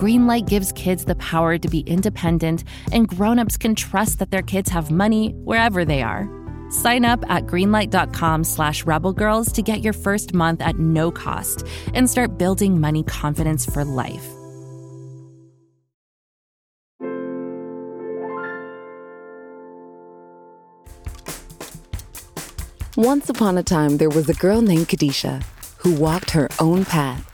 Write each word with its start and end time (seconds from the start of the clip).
Greenlight 0.00 0.48
gives 0.48 0.72
kids 0.72 1.04
the 1.04 1.14
power 1.16 1.58
to 1.58 1.68
be 1.68 1.80
independent, 1.80 2.64
and 2.90 3.06
grown-ups 3.06 3.58
can 3.58 3.74
trust 3.74 4.18
that 4.18 4.30
their 4.30 4.40
kids 4.40 4.70
have 4.70 4.90
money 4.90 5.32
wherever 5.44 5.84
they 5.84 6.00
are. 6.00 6.26
Sign 6.70 7.04
up 7.04 7.22
at 7.28 7.44
greenlight.com 7.44 8.44
slash 8.44 8.84
rebelgirls 8.84 9.52
to 9.52 9.60
get 9.60 9.82
your 9.82 9.92
first 9.92 10.32
month 10.32 10.62
at 10.62 10.78
no 10.78 11.10
cost 11.10 11.66
and 11.92 12.08
start 12.08 12.38
building 12.38 12.80
money 12.80 13.02
confidence 13.02 13.66
for 13.66 13.84
life. 13.84 14.26
Once 22.96 23.28
upon 23.28 23.58
a 23.58 23.62
time, 23.62 23.98
there 23.98 24.08
was 24.08 24.30
a 24.30 24.34
girl 24.34 24.62
named 24.62 24.88
Kadeisha 24.88 25.44
who 25.76 25.94
walked 25.94 26.30
her 26.30 26.48
own 26.58 26.86
path. 26.86 27.29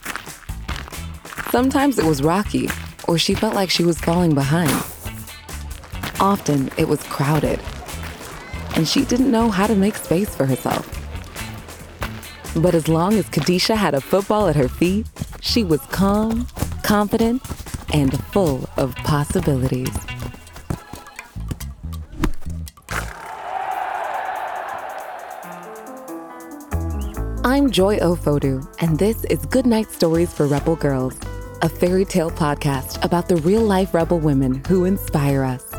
Sometimes 1.51 1.99
it 1.99 2.05
was 2.05 2.23
rocky, 2.23 2.69
or 3.07 3.19
she 3.19 3.35
felt 3.35 3.55
like 3.55 3.71
she 3.71 3.85
was 3.85 3.99
falling 3.99 4.35
behind. 4.35 4.71
Often 6.21 6.71
it 6.77 6.89
was 6.89 7.03
crowded, 7.05 7.61
and 8.75 8.87
she 8.87 9.05
didn't 9.05 9.31
know 9.31 9.51
how 9.51 9.67
to 9.67 9.75
make 9.75 9.97
space 9.97 10.35
for 10.35 10.47
herself. 10.47 10.85
But 12.57 12.75
as 12.75 12.88
long 12.88 13.15
as 13.15 13.27
Kadeisha 13.29 13.77
had 13.77 13.95
a 13.95 14.01
football 14.01 14.49
at 14.49 14.57
her 14.57 14.69
feet, 14.69 15.07
she 15.41 15.63
was 15.63 15.80
calm, 15.93 16.47
confident, 16.83 17.43
and 17.93 18.19
full 18.33 18.69
of 18.77 18.95
possibilities. 18.97 19.91
I'm 27.45 27.71
Joy 27.71 27.99
Ofodu, 27.99 28.66
and 28.81 28.99
this 28.99 29.25
is 29.27 29.47
Goodnight 29.47 29.91
Stories 29.91 30.35
for 30.35 30.47
Rebel 30.47 30.75
Girls, 30.77 31.15
a 31.62 31.68
fairy 31.68 32.04
tale 32.04 32.30
podcast 32.30 33.02
about 33.04 33.29
the 33.29 33.37
real 33.37 33.62
life 33.62 33.95
rebel 33.95 34.18
women 34.18 34.62
who 34.68 34.85
inspire 34.85 35.43
us. 35.43 35.73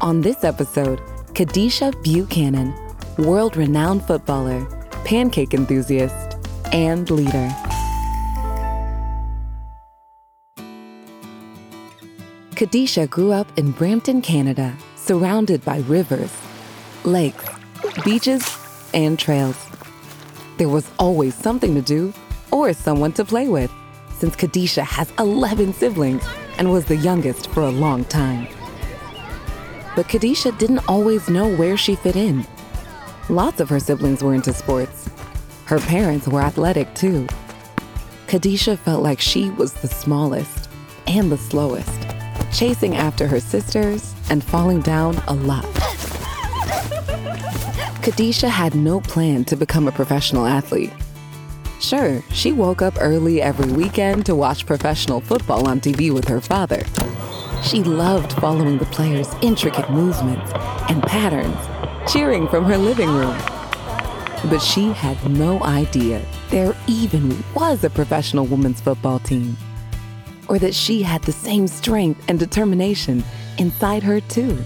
On 0.00 0.20
this 0.20 0.44
episode, 0.44 1.00
Kadeisha 1.34 1.92
Buchanan, 2.02 2.74
world 3.18 3.56
renowned 3.56 4.04
footballer, 4.04 4.64
pancake 5.04 5.54
enthusiast, 5.54 6.36
and 6.72 7.10
leader. 7.10 7.48
Kadeisha 12.50 13.08
grew 13.08 13.30
up 13.30 13.46
in 13.56 13.70
Brampton, 13.70 14.20
Canada, 14.20 14.76
surrounded 14.96 15.64
by 15.64 15.78
rivers, 15.80 16.36
lakes, 17.04 17.44
beaches, 18.04 18.44
and 18.92 19.16
trails. 19.16 19.56
There 20.56 20.68
was 20.68 20.90
always 20.98 21.36
something 21.36 21.74
to 21.76 21.82
do 21.82 22.12
or 22.50 22.72
someone 22.72 23.12
to 23.12 23.24
play 23.24 23.46
with, 23.46 23.70
since 24.18 24.34
Kadeisha 24.34 24.82
has 24.82 25.12
11 25.18 25.72
siblings 25.74 26.24
and 26.58 26.72
was 26.72 26.84
the 26.86 26.96
youngest 26.96 27.48
for 27.50 27.62
a 27.62 27.70
long 27.70 28.04
time. 28.04 28.48
But 29.94 30.08
Kadeisha 30.08 30.58
didn't 30.58 30.88
always 30.88 31.28
know 31.28 31.48
where 31.56 31.76
she 31.76 31.94
fit 31.94 32.16
in. 32.16 32.46
Lots 33.28 33.60
of 33.60 33.68
her 33.68 33.80
siblings 33.80 34.22
were 34.22 34.34
into 34.34 34.52
sports. 34.52 35.08
Her 35.66 35.78
parents 35.78 36.26
were 36.26 36.40
athletic 36.40 36.92
too. 36.94 37.26
Kadeisha 38.26 38.78
felt 38.78 39.02
like 39.02 39.20
she 39.20 39.50
was 39.50 39.72
the 39.74 39.88
smallest 39.88 40.68
and 41.06 41.30
the 41.30 41.38
slowest, 41.38 41.90
chasing 42.52 42.96
after 42.96 43.26
her 43.26 43.40
sisters 43.40 44.14
and 44.30 44.42
falling 44.42 44.80
down 44.80 45.16
a 45.28 45.34
lot. 45.34 45.64
Kadeisha 48.02 48.48
had 48.48 48.74
no 48.74 49.00
plan 49.00 49.44
to 49.44 49.56
become 49.56 49.86
a 49.86 49.92
professional 49.92 50.46
athlete. 50.46 50.92
Sure, 51.80 52.22
she 52.32 52.50
woke 52.52 52.82
up 52.82 52.94
early 53.00 53.40
every 53.40 53.72
weekend 53.72 54.26
to 54.26 54.34
watch 54.34 54.66
professional 54.66 55.20
football 55.20 55.68
on 55.68 55.80
TV 55.80 56.12
with 56.12 56.26
her 56.26 56.40
father. 56.40 56.82
She 57.62 57.84
loved 57.84 58.32
following 58.34 58.78
the 58.78 58.86
players' 58.86 59.32
intricate 59.42 59.88
movements 59.88 60.50
and 60.88 61.02
patterns, 61.04 61.56
cheering 62.12 62.48
from 62.48 62.64
her 62.64 62.76
living 62.76 63.10
room. 63.10 63.36
But 64.50 64.58
she 64.58 64.90
had 64.90 65.30
no 65.30 65.62
idea 65.62 66.24
there 66.50 66.74
even 66.88 67.44
was 67.54 67.84
a 67.84 67.90
professional 67.90 68.46
women's 68.46 68.80
football 68.80 69.20
team, 69.20 69.56
or 70.48 70.58
that 70.58 70.74
she 70.74 71.02
had 71.02 71.22
the 71.22 71.32
same 71.32 71.68
strength 71.68 72.24
and 72.28 72.38
determination 72.38 73.22
inside 73.58 74.02
her, 74.02 74.20
too. 74.20 74.58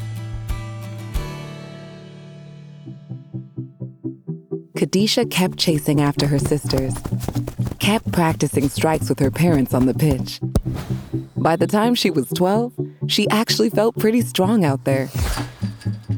Kadeisha 4.82 5.30
kept 5.30 5.58
chasing 5.58 6.00
after 6.00 6.26
her 6.26 6.40
sisters, 6.40 6.92
kept 7.78 8.10
practicing 8.10 8.68
strikes 8.68 9.08
with 9.08 9.20
her 9.20 9.30
parents 9.30 9.74
on 9.74 9.86
the 9.86 9.94
pitch. 9.94 10.40
By 11.36 11.54
the 11.54 11.68
time 11.68 11.94
she 11.94 12.10
was 12.10 12.28
12, 12.30 12.72
she 13.06 13.30
actually 13.30 13.70
felt 13.70 13.96
pretty 13.96 14.22
strong 14.22 14.64
out 14.64 14.82
there. 14.82 15.08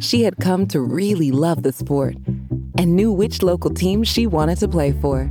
She 0.01 0.23
had 0.23 0.39
come 0.39 0.67
to 0.69 0.81
really 0.81 1.31
love 1.31 1.63
the 1.63 1.73
sport 1.73 2.17
and 2.79 2.97
knew 2.97 3.13
which 3.13 3.43
local 3.43 3.69
team 3.69 4.03
she 4.03 4.27
wanted 4.27 4.57
to 4.61 4.69
play 4.69 4.93
for. 4.93 5.31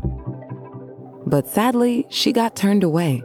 But 1.26 1.48
sadly, 1.48 2.06
she 2.12 2.34
got 2.34 2.56
turned 2.56 2.84
away. 2.84 3.24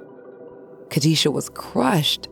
Kadeisha 0.89 1.31
was 1.31 1.51
crushed. 1.51 2.29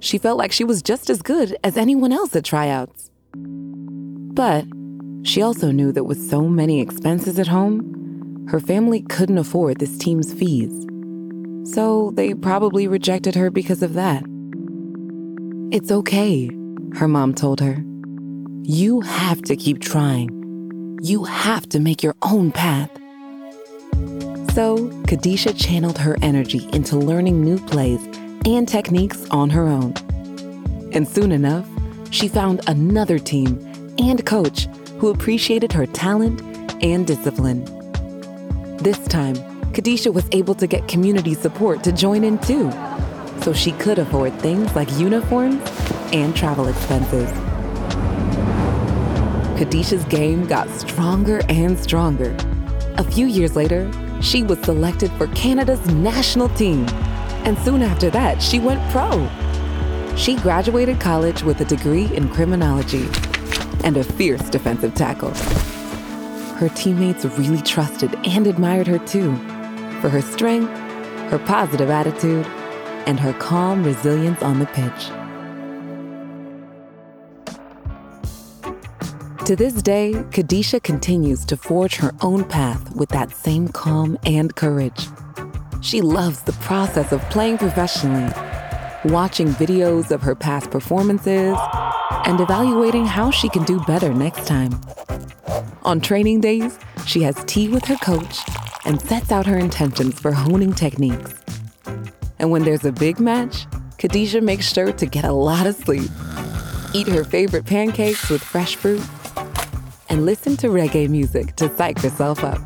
She 0.00 0.16
felt 0.16 0.38
like 0.38 0.50
she 0.50 0.64
was 0.64 0.80
just 0.80 1.10
as 1.10 1.20
good 1.20 1.58
as 1.62 1.76
anyone 1.76 2.10
else 2.10 2.34
at 2.34 2.46
tryouts. 2.46 3.10
But 3.34 4.64
she 5.22 5.42
also 5.42 5.70
knew 5.70 5.92
that 5.92 6.04
with 6.04 6.20
so 6.28 6.42
many 6.42 6.80
expenses 6.80 7.38
at 7.38 7.46
home, 7.46 8.46
her 8.48 8.60
family 8.60 9.02
couldn't 9.02 9.38
afford 9.38 9.78
this 9.78 9.96
team's 9.96 10.32
fees. 10.32 10.86
So 11.64 12.10
they 12.14 12.34
probably 12.34 12.88
rejected 12.88 13.34
her 13.34 13.50
because 13.50 13.82
of 13.82 13.94
that. 13.94 14.24
It's 15.70 15.90
okay, 15.90 16.50
her 16.94 17.08
mom 17.08 17.34
told 17.34 17.60
her. 17.60 17.82
You 18.62 19.00
have 19.00 19.42
to 19.42 19.56
keep 19.56 19.80
trying. 19.80 20.98
You 21.02 21.24
have 21.24 21.68
to 21.70 21.80
make 21.80 22.02
your 22.02 22.14
own 22.22 22.52
path. 22.52 22.90
So, 24.52 24.90
Kadeisha 25.08 25.58
channeled 25.58 25.98
her 25.98 26.16
energy 26.20 26.68
into 26.72 26.96
learning 26.96 27.42
new 27.42 27.58
plays 27.58 28.00
and 28.44 28.68
techniques 28.68 29.26
on 29.30 29.50
her 29.50 29.66
own. 29.66 29.94
And 30.92 31.08
soon 31.08 31.32
enough, 31.32 31.66
she 32.10 32.28
found 32.28 32.60
another 32.66 33.18
team 33.18 33.58
and 33.98 34.24
coach 34.26 34.68
who 35.02 35.10
appreciated 35.10 35.72
her 35.72 35.84
talent 35.84 36.40
and 36.80 37.08
discipline. 37.08 37.64
This 38.76 39.00
time, 39.08 39.34
Kadeisha 39.74 40.14
was 40.14 40.28
able 40.30 40.54
to 40.54 40.68
get 40.68 40.86
community 40.86 41.34
support 41.34 41.82
to 41.82 41.90
join 41.90 42.22
in 42.22 42.38
too, 42.38 42.70
so 43.42 43.52
she 43.52 43.72
could 43.72 43.98
afford 43.98 44.32
things 44.34 44.72
like 44.76 44.88
uniforms 44.92 45.60
and 46.12 46.36
travel 46.36 46.68
expenses. 46.68 47.28
Kadeisha's 49.58 50.04
game 50.04 50.46
got 50.46 50.70
stronger 50.70 51.40
and 51.48 51.76
stronger. 51.76 52.36
A 52.96 53.02
few 53.02 53.26
years 53.26 53.56
later, 53.56 53.90
she 54.22 54.44
was 54.44 54.60
selected 54.60 55.10
for 55.18 55.26
Canada's 55.34 55.84
national 55.86 56.48
team, 56.50 56.86
and 57.44 57.58
soon 57.58 57.82
after 57.82 58.08
that, 58.10 58.40
she 58.40 58.60
went 58.60 58.80
pro. 58.92 59.28
She 60.14 60.36
graduated 60.36 61.00
college 61.00 61.42
with 61.42 61.60
a 61.60 61.64
degree 61.64 62.06
in 62.14 62.28
criminology 62.28 63.08
and 63.84 63.96
a 63.96 64.04
fierce 64.04 64.48
defensive 64.50 64.94
tackle. 64.94 65.30
Her 66.56 66.68
teammates 66.70 67.24
really 67.24 67.62
trusted 67.62 68.14
and 68.24 68.46
admired 68.46 68.86
her 68.86 68.98
too 68.98 69.36
for 70.00 70.08
her 70.08 70.22
strength, 70.22 70.70
her 71.30 71.38
positive 71.38 71.90
attitude, 71.90 72.46
and 73.06 73.18
her 73.18 73.32
calm 73.34 73.84
resilience 73.84 74.42
on 74.42 74.58
the 74.58 74.66
pitch. 74.66 75.10
To 79.46 79.56
this 79.56 79.82
day, 79.82 80.12
Kadeisha 80.30 80.80
continues 80.82 81.44
to 81.46 81.56
forge 81.56 81.96
her 81.96 82.12
own 82.20 82.44
path 82.44 82.94
with 82.94 83.08
that 83.08 83.34
same 83.34 83.68
calm 83.68 84.16
and 84.24 84.54
courage. 84.54 85.08
She 85.80 86.00
loves 86.00 86.42
the 86.42 86.52
process 86.52 87.10
of 87.10 87.20
playing 87.28 87.58
professionally, 87.58 88.32
watching 89.04 89.48
videos 89.48 90.12
of 90.12 90.22
her 90.22 90.36
past 90.36 90.70
performances, 90.70 91.56
and 92.26 92.40
evaluating 92.40 93.06
how 93.06 93.30
she 93.30 93.48
can 93.48 93.64
do 93.64 93.80
better 93.80 94.12
next 94.12 94.46
time. 94.46 94.80
On 95.84 96.00
training 96.00 96.40
days, 96.40 96.78
she 97.06 97.22
has 97.22 97.42
tea 97.46 97.68
with 97.68 97.84
her 97.86 97.96
coach 97.96 98.38
and 98.84 99.00
sets 99.00 99.32
out 99.32 99.46
her 99.46 99.58
intentions 99.58 100.18
for 100.18 100.32
honing 100.32 100.72
techniques. 100.72 101.34
And 102.38 102.50
when 102.50 102.64
there's 102.64 102.84
a 102.84 102.92
big 102.92 103.20
match, 103.20 103.66
Kadeisha 103.98 104.42
makes 104.42 104.72
sure 104.72 104.92
to 104.92 105.06
get 105.06 105.24
a 105.24 105.32
lot 105.32 105.66
of 105.66 105.76
sleep, 105.76 106.10
eat 106.94 107.06
her 107.08 107.24
favorite 107.24 107.66
pancakes 107.66 108.28
with 108.28 108.42
fresh 108.42 108.76
fruit, 108.76 109.02
and 110.08 110.26
listen 110.26 110.56
to 110.58 110.68
reggae 110.68 111.08
music 111.08 111.56
to 111.56 111.68
psych 111.76 111.98
herself 112.00 112.44
up. 112.44 112.60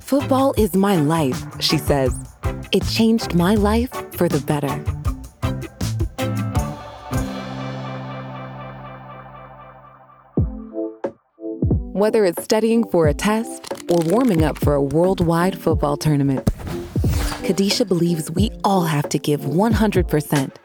Football 0.00 0.54
is 0.56 0.74
my 0.74 0.96
life, 0.96 1.42
she 1.60 1.78
says. 1.78 2.14
It 2.72 2.84
changed 2.86 3.34
my 3.34 3.54
life 3.54 3.90
for 4.12 4.28
the 4.28 4.40
better. 4.40 4.95
Whether 11.96 12.26
it's 12.26 12.42
studying 12.42 12.86
for 12.90 13.08
a 13.08 13.14
test 13.14 13.72
or 13.88 13.96
warming 14.04 14.44
up 14.44 14.58
for 14.58 14.74
a 14.74 14.82
worldwide 14.82 15.58
football 15.58 15.96
tournament, 15.96 16.44
Kadeisha 17.42 17.88
believes 17.88 18.30
we 18.30 18.50
all 18.64 18.82
have 18.82 19.08
to 19.08 19.18
give 19.18 19.40
100%. 19.40 20.56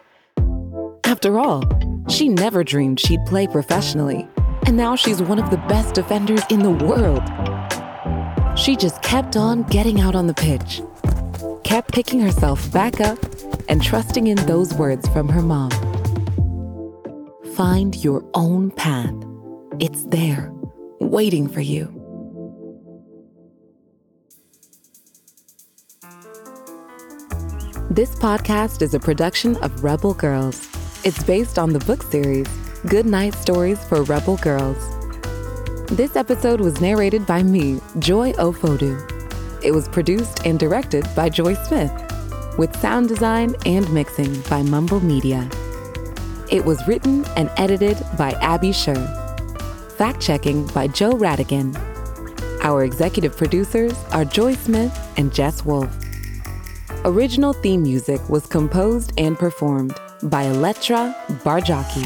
After 1.05 1.39
all, 1.39 1.63
she 2.09 2.27
never 2.27 2.65
dreamed 2.65 2.99
she'd 2.99 3.25
play 3.27 3.47
professionally, 3.47 4.27
and 4.65 4.75
now 4.75 4.97
she's 4.97 5.21
one 5.21 5.39
of 5.39 5.49
the 5.51 5.63
best 5.69 5.93
defenders 5.93 6.41
in 6.49 6.63
the 6.63 6.85
world. 6.85 7.23
She 8.59 8.75
just 8.75 9.01
kept 9.01 9.37
on 9.37 9.63
getting 9.63 10.01
out 10.01 10.15
on 10.15 10.27
the 10.27 10.33
pitch, 10.33 10.81
kept 11.63 11.93
picking 11.93 12.19
herself 12.19 12.69
back 12.73 12.99
up, 12.99 13.17
and 13.69 13.81
trusting 13.81 14.27
in 14.27 14.35
those 14.47 14.73
words 14.73 15.07
from 15.07 15.29
her 15.29 15.41
mom. 15.41 15.71
Find 17.55 17.95
your 18.03 18.21
own 18.33 18.69
path. 18.71 19.15
It's 19.79 20.03
there, 20.07 20.51
waiting 21.01 21.47
for 21.47 21.61
you. 21.61 21.87
This 27.89 28.15
podcast 28.15 28.81
is 28.81 28.93
a 28.93 28.99
production 28.99 29.57
of 29.57 29.83
Rebel 29.83 30.13
Girls. 30.13 30.69
It's 31.03 31.21
based 31.23 31.59
on 31.59 31.73
the 31.73 31.79
book 31.79 32.03
series 32.03 32.47
Good 32.87 33.05
Night 33.05 33.33
Stories 33.33 33.83
for 33.83 34.03
Rebel 34.03 34.37
Girls. 34.37 34.77
This 35.87 36.15
episode 36.15 36.61
was 36.61 36.79
narrated 36.79 37.25
by 37.25 37.43
me, 37.43 37.81
Joy 37.99 38.31
Ofodu. 38.33 39.63
It 39.63 39.71
was 39.71 39.89
produced 39.89 40.45
and 40.45 40.57
directed 40.57 41.05
by 41.15 41.29
Joy 41.29 41.55
Smith, 41.55 41.91
with 42.57 42.75
sound 42.79 43.09
design 43.09 43.55
and 43.65 43.91
mixing 43.93 44.39
by 44.43 44.63
Mumble 44.63 45.01
Media. 45.01 45.49
It 46.49 46.63
was 46.63 46.87
written 46.87 47.25
and 47.35 47.51
edited 47.57 47.97
by 48.17 48.31
Abby 48.41 48.71
Sher. 48.71 49.20
Fact 50.01 50.19
checking 50.19 50.65
by 50.69 50.87
Joe 50.87 51.11
Rhatigan. 51.11 51.77
Our 52.63 52.85
executive 52.85 53.37
producers 53.37 53.93
are 54.11 54.25
Joy 54.25 54.55
Smith 54.55 54.91
and 55.17 55.31
Jess 55.31 55.63
Wolf. 55.63 55.95
Original 57.05 57.53
theme 57.53 57.83
music 57.83 58.19
was 58.27 58.47
composed 58.47 59.13
and 59.19 59.37
performed 59.37 59.93
by 60.23 60.45
Elettra 60.45 61.13
Bargiacchi. 61.43 62.03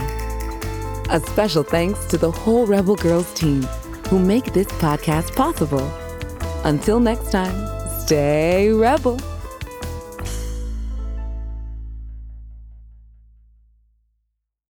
A 1.09 1.21
special 1.21 1.63
thanks 1.63 2.03
to 2.07 2.17
the 2.17 2.29
whole 2.29 2.67
Rebel 2.67 2.97
Girls 2.97 3.33
team 3.33 3.61
who 4.09 4.19
make 4.19 4.51
this 4.51 4.67
podcast 4.67 5.33
possible. 5.33 5.89
Until 6.65 6.99
next 6.99 7.31
time, 7.31 7.55
stay 8.01 8.73
rebel. 8.73 9.17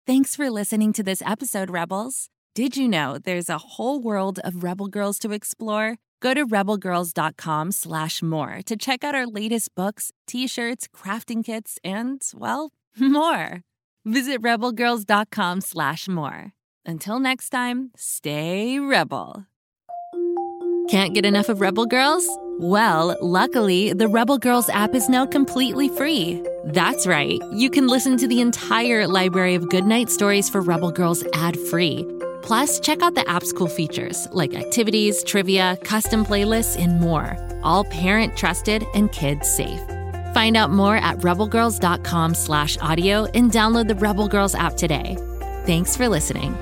Thanks 0.07 0.35
for 0.35 0.50
listening 0.50 0.91
to 0.94 1.03
this 1.03 1.21
episode, 1.23 1.69
Rebels. 1.69 2.31
Did 2.53 2.75
you 2.75 2.89
know 2.89 3.18
there's 3.18 3.50
a 3.50 3.57
whole 3.57 4.01
world 4.01 4.39
of 4.44 4.62
Rebel 4.62 4.88
Girls 4.88 5.18
to 5.19 5.31
explore? 5.31 5.95
Go 6.19 6.33
to 6.33 6.45
rebelgirls.com 6.45 7.71
slash 7.71 8.21
more 8.21 8.59
to 8.65 8.75
check 8.75 9.06
out 9.06 9.15
our 9.15 9.25
latest 9.25 9.74
books, 9.74 10.12
t-shirts, 10.27 10.89
crafting 10.94 11.45
kits, 11.45 11.80
and, 11.81 12.21
well, 12.36 12.74
more. 13.00 13.62
Visit 14.03 14.42
rebelgirls.com 14.42 15.62
slash 15.62 16.09
more. 16.09 16.51
Until 16.86 17.21
next 17.21 17.51
time, 17.51 17.92
stay 17.95 18.80
rebel. 18.80 19.45
Can't 20.89 21.13
get 21.13 21.24
enough 21.25 21.47
of 21.47 21.62
Rebel 21.62 21.86
Girls? 21.86 22.27
Well, 22.59 23.18
luckily, 23.21 23.94
the 23.94 24.09
Rebel 24.09 24.38
Girls 24.38 24.68
app 24.68 24.94
is 24.94 25.07
now 25.07 25.25
completely 25.25 25.88
free. 25.88 26.44
That's 26.65 27.07
right, 27.07 27.39
you 27.54 27.69
can 27.69 27.88
listen 27.88 28.18
to 28.18 28.27
the 28.27 28.42
entire 28.42 29.07
library 29.07 29.56
of 29.56 29.69
goodnight 29.69 30.09
stories 30.09 30.50
for 30.50 30.59
Rebel 30.59 30.92
Girls 30.92 31.24
ad 31.33 31.57
free. 31.57 32.06
Plus, 32.41 32.79
check 32.79 33.01
out 33.01 33.15
the 33.15 33.27
app's 33.29 33.53
cool 33.53 33.67
features 33.67 34.27
like 34.31 34.53
activities, 34.53 35.23
trivia, 35.23 35.77
custom 35.83 36.25
playlists, 36.25 36.81
and 36.81 36.99
more. 36.99 37.38
All 37.63 37.83
parent 37.83 38.38
trusted 38.38 38.83
and 38.93 39.11
kids 39.11 39.49
safe. 39.49 39.81
Find 40.33 40.55
out 40.55 40.71
more 40.71 40.95
at 40.95 41.17
rebelgirls.com 41.19 42.35
slash 42.35 42.77
audio 42.79 43.25
and 43.33 43.51
download 43.51 43.88
the 43.88 43.95
Rebel 43.95 44.27
Girls 44.27 44.55
app 44.55 44.75
today. 44.75 45.17
Thanks 45.65 45.95
for 45.95 46.07
listening. 46.07 46.57